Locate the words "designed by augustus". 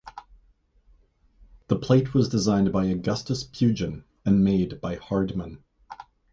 2.27-3.43